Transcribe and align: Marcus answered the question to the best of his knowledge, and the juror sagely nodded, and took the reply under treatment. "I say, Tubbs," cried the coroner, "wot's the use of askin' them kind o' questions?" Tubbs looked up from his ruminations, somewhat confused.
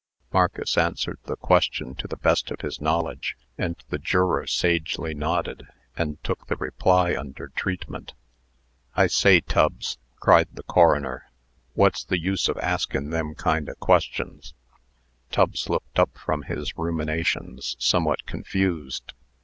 Marcus 0.33 0.79
answered 0.79 1.19
the 1.25 1.35
question 1.35 1.93
to 1.93 2.07
the 2.07 2.17
best 2.17 2.49
of 2.49 2.61
his 2.61 2.81
knowledge, 2.81 3.37
and 3.55 3.75
the 3.91 3.99
juror 3.99 4.47
sagely 4.47 5.13
nodded, 5.13 5.67
and 5.95 6.17
took 6.23 6.47
the 6.47 6.55
reply 6.55 7.15
under 7.15 7.49
treatment. 7.49 8.13
"I 8.95 9.05
say, 9.05 9.41
Tubbs," 9.41 9.99
cried 10.19 10.47
the 10.53 10.63
coroner, 10.63 11.29
"wot's 11.75 12.03
the 12.03 12.17
use 12.19 12.47
of 12.49 12.57
askin' 12.63 13.11
them 13.11 13.35
kind 13.35 13.69
o' 13.69 13.75
questions?" 13.75 14.55
Tubbs 15.29 15.69
looked 15.69 15.99
up 15.99 16.17
from 16.17 16.41
his 16.45 16.75
ruminations, 16.79 17.75
somewhat 17.77 18.25
confused. 18.25 19.13